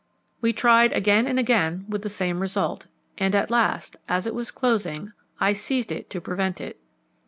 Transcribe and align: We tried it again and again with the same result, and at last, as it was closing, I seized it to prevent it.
We 0.41 0.51
tried 0.51 0.93
it 0.93 0.97
again 0.97 1.27
and 1.27 1.37
again 1.37 1.85
with 1.87 2.01
the 2.01 2.09
same 2.09 2.39
result, 2.39 2.87
and 3.19 3.35
at 3.35 3.51
last, 3.51 3.97
as 4.09 4.25
it 4.25 4.33
was 4.33 4.49
closing, 4.49 5.11
I 5.39 5.53
seized 5.53 5.91
it 5.91 6.09
to 6.09 6.19
prevent 6.19 6.59
it. 6.59 6.79